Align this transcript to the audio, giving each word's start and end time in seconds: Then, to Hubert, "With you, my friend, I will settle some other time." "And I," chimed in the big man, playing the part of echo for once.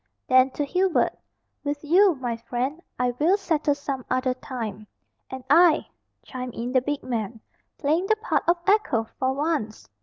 Then, 0.27 0.49
to 0.57 0.65
Hubert, 0.65 1.15
"With 1.63 1.83
you, 1.83 2.15
my 2.15 2.35
friend, 2.35 2.81
I 2.97 3.11
will 3.19 3.37
settle 3.37 3.75
some 3.75 4.03
other 4.09 4.33
time." 4.33 4.87
"And 5.29 5.43
I," 5.47 5.89
chimed 6.23 6.55
in 6.55 6.71
the 6.71 6.81
big 6.81 7.03
man, 7.03 7.39
playing 7.77 8.07
the 8.07 8.15
part 8.15 8.41
of 8.49 8.57
echo 8.65 9.03
for 9.19 9.33
once. 9.33 9.87